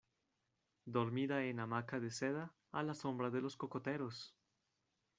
[0.87, 4.33] dormida en hamaca de seda, a la sombra de los cocoteros!